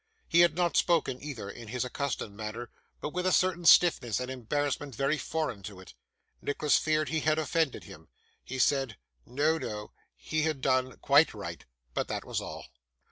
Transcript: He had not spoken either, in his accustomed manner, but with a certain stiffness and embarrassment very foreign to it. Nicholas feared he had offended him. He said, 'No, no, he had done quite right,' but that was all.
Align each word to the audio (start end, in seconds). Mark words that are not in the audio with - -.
He 0.27 0.39
had 0.39 0.55
not 0.55 0.75
spoken 0.75 1.21
either, 1.21 1.47
in 1.47 1.67
his 1.67 1.85
accustomed 1.85 2.35
manner, 2.35 2.71
but 3.01 3.13
with 3.13 3.27
a 3.27 3.31
certain 3.31 3.65
stiffness 3.65 4.19
and 4.19 4.31
embarrassment 4.31 4.95
very 4.95 5.19
foreign 5.19 5.61
to 5.61 5.79
it. 5.79 5.93
Nicholas 6.41 6.75
feared 6.75 7.09
he 7.09 7.19
had 7.19 7.37
offended 7.37 7.83
him. 7.83 8.07
He 8.43 8.57
said, 8.57 8.97
'No, 9.27 9.59
no, 9.59 9.91
he 10.15 10.41
had 10.41 10.59
done 10.59 10.97
quite 10.97 11.35
right,' 11.35 11.65
but 11.93 12.07
that 12.07 12.25
was 12.25 12.41
all. 12.41 12.65